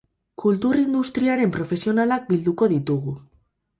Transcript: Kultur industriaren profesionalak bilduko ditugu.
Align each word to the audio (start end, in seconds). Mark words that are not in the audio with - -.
Kultur 0.43 0.79
industriaren 0.83 1.53
profesionalak 1.57 2.25
bilduko 2.33 2.71
ditugu. 2.77 3.15